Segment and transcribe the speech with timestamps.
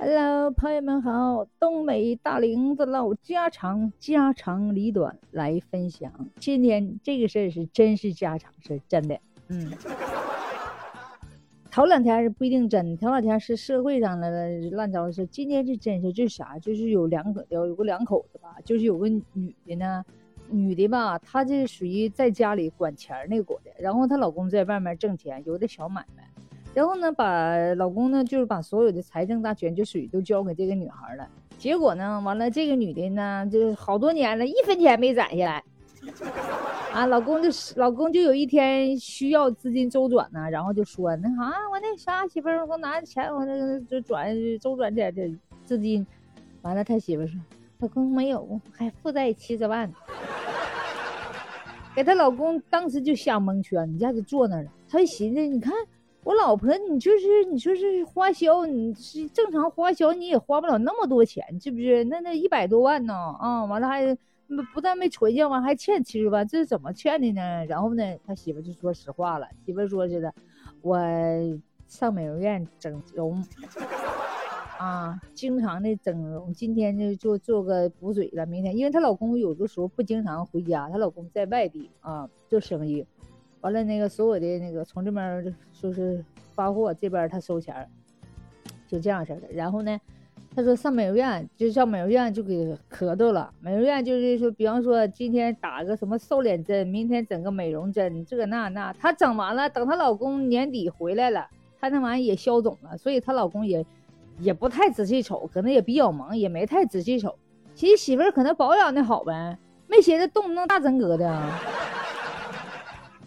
[0.00, 6.12] Hello，朋友们好，东北大玲子唠家常，家长里短来分享。
[6.38, 9.18] 今天这个事儿是真是家常事儿，真的。
[9.48, 9.72] 嗯，
[11.68, 14.30] 头两天是不一定真，头两天是社会上的
[14.70, 15.26] 烂糟事。
[15.26, 16.56] 今天是真事，就是啥？
[16.60, 20.04] 就是有两口，有个两口子吧，就是有个女的呢，
[20.48, 26.22] 女的吧，她这属于在家里管钱那个的，然后她老公在外面挣钱，有点小买卖。
[26.78, 31.26] 然后呢，把老公呢，就是把所有的财政大权就属于都交给这个女孩了。
[31.58, 35.64] 结果呢，完了这个女的呢，就好多年了，一分钱没攒下来。
[36.92, 45.28] 啊，老公就是老公就有一天需要资金周转呢，然后就说那啥，我那啥媳妇儿，我拿钱，我这就转周转点这
[45.64, 46.06] 资金。
[46.62, 47.40] 完了，他媳妇说，
[47.80, 49.92] 老公没有，还负债七十万。
[51.96, 54.70] 给他老公当时就瞎蒙圈，一下就坐那儿了。
[54.88, 55.74] 他就寻思，你看。
[56.28, 62.04] 我老婆，你就是你说是花销，你是正常花销，你也花不了那么多钱，是不是？
[62.04, 63.14] 那那一百多万呢？
[63.40, 64.14] 啊，完了还
[64.74, 67.64] 不但没存下，完还欠七十万，这是怎么欠的呢？
[67.64, 70.34] 然后呢，他媳妇就说实话了，媳妇说是的，
[70.82, 70.98] 我
[71.86, 73.42] 上美容院整容，
[74.76, 83.06] 啊，经常的整容，今天就做做个补水了，明天，因为她老公有的时候不经常回家，她老公在外地啊做生意。
[83.60, 87.88] 完了，那个所有的那个从这边说是发货，这边他收钱，
[88.86, 89.48] 就这样式的。
[89.52, 90.00] 然后呢，
[90.54, 92.54] 他说上美容院，就上美容院就给
[92.90, 93.52] 咳嗽了。
[93.60, 98.92] 美容院就是说，比方说今天打个什么瘦脸针，明天整个美容针，这个那那。
[98.92, 101.46] 她整完了，等她老公年底回来了，
[101.80, 103.84] 她那玩意也消肿了，所以她老公也
[104.40, 107.34] 也不太仔细瞅，可能也比较忙，也没太仔细瞅。
[107.74, 111.40] 其实媳妇儿可能保养的好呗，没寻思动那大针疙瘩。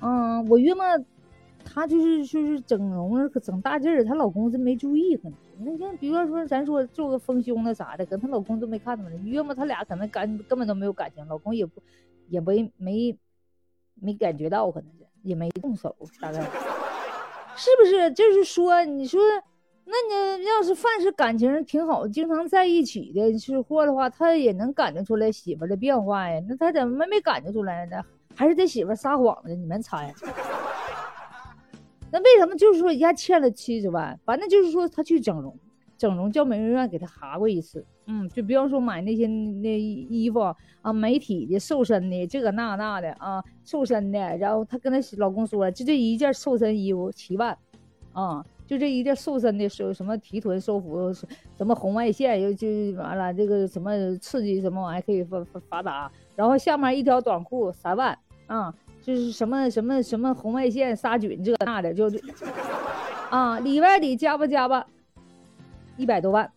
[0.00, 0.84] 嗯，我约么，
[1.64, 5.38] 她就是就是整容可整大劲儿，她老公是没注意可能。
[5.60, 9.16] 那像比如说咱说做个丰胸那啥的，可能她老公都没看着呢。
[9.24, 11.80] 约么他俩可能感根本都没有感情，老公也不
[12.28, 13.16] 也没没
[13.94, 16.40] 没感觉到，可能是也没动手，大概
[17.56, 18.10] 是不是？
[18.12, 19.20] 就是说，你说，
[19.84, 26.42] 那你要是凡是感情挺好，经常在一起的是货的话，他也能感觉出来媳妇的变化呀。
[26.48, 28.02] 那他怎么没感觉出来呢？
[28.34, 29.54] 还是他媳妇撒谎呢？
[29.54, 30.12] 你们猜？
[32.10, 34.16] 那为什么就是说一下欠了七十万？
[34.24, 35.58] 反正就是说他去整容，
[35.98, 37.84] 整容叫美容院给他哈过一次。
[38.06, 40.38] 嗯，就比方说买那些那衣服
[40.82, 44.18] 啊，美体的、瘦身的，这个那那的啊，瘦身的。
[44.36, 47.56] 然后他跟他老公说，就这一件瘦身衣服七万，
[48.12, 51.12] 啊，就这一件瘦身的收什么提臀收腹，
[51.56, 56.12] 什么红外线又就完了，这个什么刺激什么玩意可以发发达。
[56.36, 58.16] 然后下面一条短裤三万。
[58.46, 62.10] 啊，就是什么什么什么红外线杀菌这那的，就
[63.30, 64.86] 啊里外里加吧加吧，
[65.96, 66.50] 一百多万。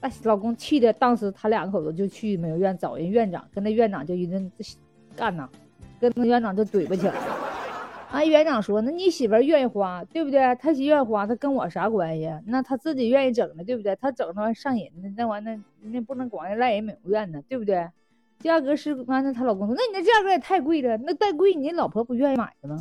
[0.00, 4.50] 那老公气的，当时他两口子就去美容院找人院长，跟那院长就一顿
[5.14, 5.48] 干呐，
[6.00, 7.14] 跟那院长就怼不起来。
[8.10, 10.54] 啊，院长说：“那你媳妇愿意花，对不对？
[10.56, 12.28] 她媳愿意花，她跟我啥关系？
[12.46, 13.94] 那她自己愿意整的，对不对？
[13.96, 15.60] 她整那玩意上瘾的，那玩意那
[15.90, 17.86] 那不能光赖人美容院呢，对不对？”
[18.40, 22.76] 价格是完了，她老公说：“那你那价格也太贵了，那再贵你老婆不愿意买吗？”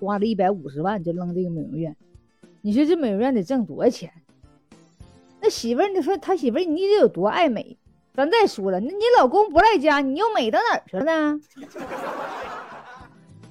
[0.00, 1.96] 花了一百五十万就扔这个美容院，
[2.62, 4.10] 你说这美容院得挣多少钱？
[5.40, 7.76] 那媳妇儿，你说他媳妇儿你得有多爱美？
[8.14, 11.40] 咱再说了，那你老公不在家，你又美到哪儿去了呢？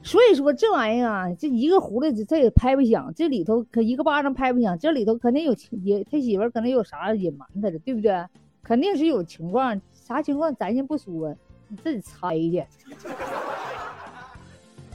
[0.04, 5.54] 所以说这玩意儿啊，这一个葫芦这也拍不响，这里头可一个巴掌拍不响，这里头肯定有
[5.84, 8.26] 也他媳妇儿可能有啥隐瞒他的，对不对？
[8.64, 9.82] 肯定是有情况。
[10.08, 11.36] 啥情况咱先不说，
[11.68, 12.66] 你自己猜去，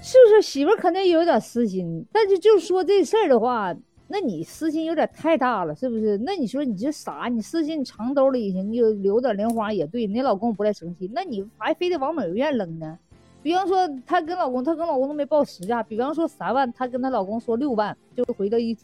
[0.00, 0.40] 是不是？
[0.40, 3.76] 媳妇儿肯定有点私心，但是就说这事儿的话，
[4.08, 6.16] 那你私心有点太大了，是不是？
[6.24, 12.98] 那你说你这傻，你私心藏兜里去，你就留点零花也对，你老公不太生气，那你还非得往美容院扔呢？
[13.42, 15.82] 比方说，她跟老公，她跟老公都没报实价。
[15.82, 18.74] 比方说三万，她跟她老公说六万，就回到一，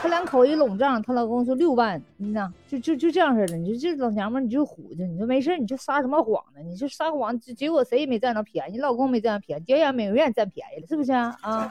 [0.00, 3.56] 她两口一拢账，她老公说六万，你呐，就就就这样式的。
[3.56, 6.60] 你说这老娘们你就虎着，你说没事你就撒什么谎呢？
[6.62, 11.36] 你就撒谎，结果谁也没占着便宜，你老公没占着便宜，结果美容院占便宜了，是不是啊？
[11.42, 11.70] 啊，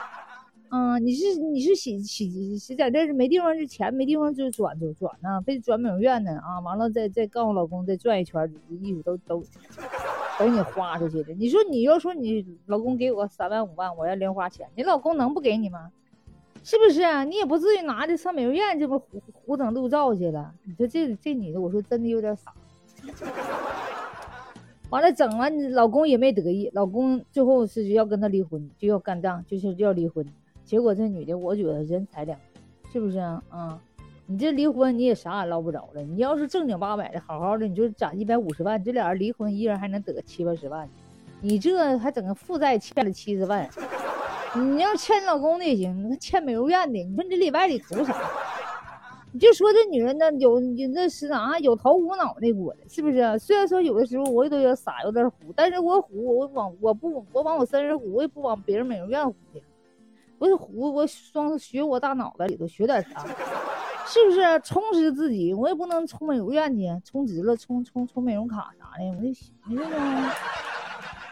[0.70, 6.60] 嗯，你是你是洗洗洗在这没地方这钱没地方就转就转呢，非转美容院呢啊？
[6.60, 9.44] 完了再再告诉老公再转一圈，衣服都都。
[10.38, 15.90] 都给你花出去的，你说你要说你老公给我三万五万，我要零花钱，你老公能不给你吗？
[16.62, 17.24] 是不是啊？
[17.24, 20.52] 你也不至于拿着上美容院这不胡胡整路照去了？
[20.64, 22.52] 你说这这女的，我说真的有点傻。
[24.90, 30.26] 完了整完，老公也没得意，老公最后是要跟她离婚，就要干仗，就是要离婚。
[30.64, 32.38] 结果这女的，我觉得人财两
[32.92, 33.42] 是不是啊？
[33.48, 33.80] 啊，
[34.26, 36.02] 你这离婚你也啥也捞不着了。
[36.02, 40.88] 你要是正经八百的好好的，你就攒一百五十万，这俩人离婚一人还能得七八十万。
[41.40, 43.66] 你这还整个负债欠了七十万，
[44.54, 48.16] 你要欠你老公的也行，欠美容院的，你说你这里外里图啥？
[49.32, 53.38] 你就说这女人呢，有你那是啥，有头无脑的过的，是不是？
[53.38, 59.62] 虽然说有的时候我也都有傻，有点虎，但是我虎，我往我不我往我身上虎，我也不往别人美容院虎去。
[60.38, 63.24] 我是虎，我双学我大脑袋里头学点啥，
[64.04, 64.60] 是不是？
[64.64, 70.30] 充实自己，我也不能充美容院去，充值了，充充充美容卡啥的，我就寻思呢。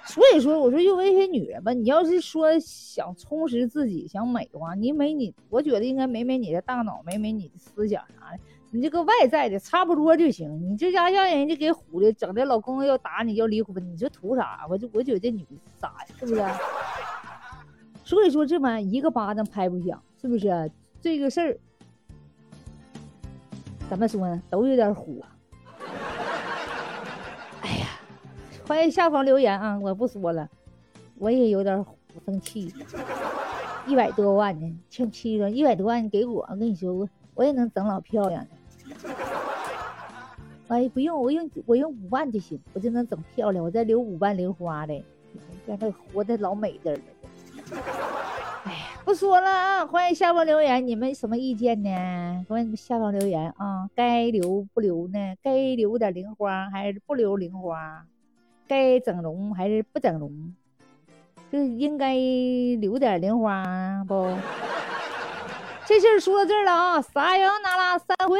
[0.09, 8.39] 所以说，我说就为些女人吧，你要是说想充实自己、想美的话，你美你，我觉得应该美美你的大脑，美美你的思想啥的，
[8.71, 10.59] 你这个外在的差不多就行。
[10.71, 14.67] 你这家让人家给唬的，整的老公要打你要离婚，你这图啥？
[14.71, 16.43] 我就我觉得这女的傻呀，是不是？
[18.03, 20.71] 所以说这玩意一个巴掌拍不响，是不是？
[21.03, 21.59] 这个事儿，
[23.91, 24.43] 怎么说呢？
[24.49, 25.23] 都有点虎。
[28.69, 29.79] 欢迎下方留言啊！
[29.79, 30.47] 我不说了，
[31.17, 31.83] 我也有点
[32.27, 32.71] 生气，
[33.87, 38.51] 一百多万呢，欠七个，一百多万给我，我跟你说，我我也能整老漂亮的。
[40.69, 45.03] 哎，不用，我用我用五万就行，我就能整漂亮，我再留五万零花的，
[45.67, 46.99] 让她活得老美滋了。
[48.65, 49.87] 哎呀，不说了啊！
[49.87, 52.45] 欢迎下方留言，你们什么意见呢？
[52.47, 53.89] 欢迎下方留言啊！
[53.95, 55.19] 该留不留呢？
[55.43, 58.05] 该留点零花还是不留零花？
[58.69, 60.55] 该整容还是不整容？
[61.51, 62.15] 就应该
[62.79, 63.65] 留点零花
[64.07, 64.37] 不？
[65.87, 68.39] 这事儿说到这儿了啊，撒由那拉散会。